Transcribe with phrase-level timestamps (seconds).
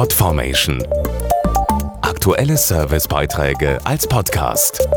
[0.00, 0.82] Podformation.
[2.00, 4.88] Aktuelle Servicebeiträge als Podcast.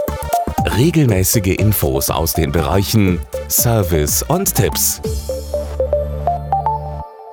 [0.78, 3.20] Regelmäßige Infos aus den Bereichen
[3.50, 5.02] Service und Tipps.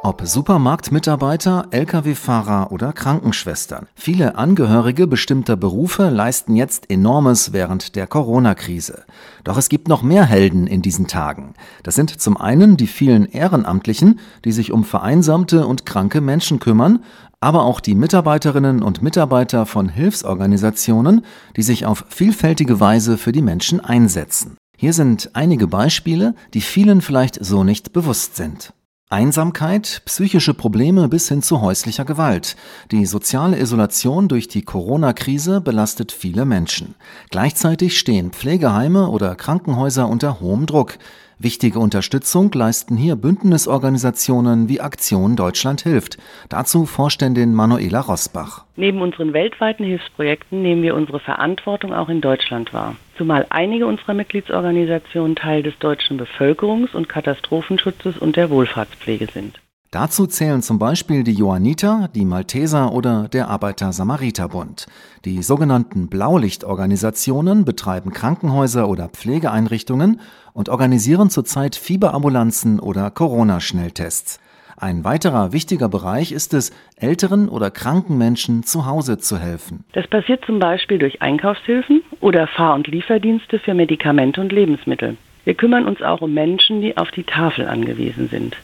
[0.03, 3.87] Ob Supermarktmitarbeiter, Lkw-Fahrer oder Krankenschwestern.
[3.95, 9.05] Viele Angehörige bestimmter Berufe leisten jetzt enormes während der Corona-Krise.
[9.45, 11.55] Doch es gibt noch mehr Helden in diesen Tagen.
[11.84, 17.05] Das sind zum einen die vielen Ehrenamtlichen, die sich um vereinsamte und kranke Menschen kümmern,
[17.41, 21.24] aber auch die Mitarbeiterinnen und Mitarbeiter von Hilfsorganisationen,
[21.56, 24.56] die sich auf vielfältige Weise für die Menschen einsetzen.
[24.77, 28.73] Hier sind einige Beispiele, die vielen vielleicht so nicht bewusst sind.
[29.12, 32.55] Einsamkeit, psychische Probleme bis hin zu häuslicher Gewalt.
[32.92, 36.95] Die soziale Isolation durch die Corona-Krise belastet viele Menschen.
[37.30, 40.96] Gleichzeitig stehen Pflegeheime oder Krankenhäuser unter hohem Druck.
[41.43, 46.19] Wichtige Unterstützung leisten hier Bündnisorganisationen wie Aktion Deutschland hilft.
[46.51, 48.66] Dazu Vorständin Manuela Rosbach.
[48.77, 52.97] Neben unseren weltweiten Hilfsprojekten nehmen wir unsere Verantwortung auch in Deutschland wahr.
[53.16, 59.60] Zumal einige unserer Mitgliedsorganisationen Teil des deutschen Bevölkerungs- und Katastrophenschutzes und der Wohlfahrtspflege sind.
[59.93, 64.87] Dazu zählen zum Beispiel die Johanniter, die Malteser oder der Arbeiter-Samariter-Bund.
[65.25, 70.21] Die sogenannten Blaulichtorganisationen betreiben Krankenhäuser oder Pflegeeinrichtungen
[70.53, 74.38] und organisieren zurzeit Fieberambulanzen oder Corona-Schnelltests.
[74.77, 79.82] Ein weiterer wichtiger Bereich ist es, älteren oder kranken Menschen zu Hause zu helfen.
[79.93, 85.16] Das passiert zum Beispiel durch Einkaufshilfen oder Fahr- und Lieferdienste für Medikamente und Lebensmittel.
[85.44, 88.56] Wir kümmern uns auch um Menschen, die auf die Tafel angewiesen sind.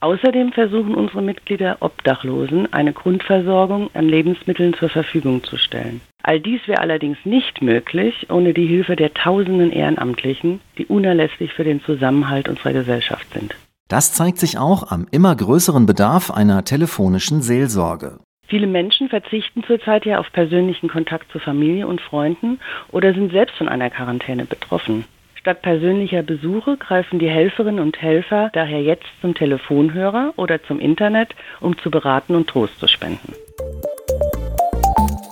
[0.00, 6.00] Außerdem versuchen unsere Mitglieder Obdachlosen eine Grundversorgung an Lebensmitteln zur Verfügung zu stellen.
[6.22, 11.64] All dies wäre allerdings nicht möglich ohne die Hilfe der tausenden Ehrenamtlichen, die unerlässlich für
[11.64, 13.54] den Zusammenhalt unserer Gesellschaft sind.
[13.88, 18.18] Das zeigt sich auch am immer größeren Bedarf einer telefonischen Seelsorge.
[18.46, 22.60] Viele Menschen verzichten zurzeit ja auf persönlichen Kontakt zu Familie und Freunden
[22.92, 25.04] oder sind selbst von einer Quarantäne betroffen.
[25.44, 31.34] Statt persönlicher Besuche greifen die Helferinnen und Helfer daher jetzt zum Telefonhörer oder zum Internet,
[31.60, 33.34] um zu beraten und Trost zu spenden.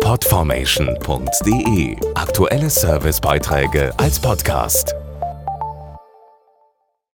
[0.03, 4.95] Podformation.de Aktuelle Servicebeiträge als Podcast.